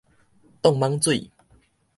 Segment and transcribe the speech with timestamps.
[0.63, 1.29] 擋蠓水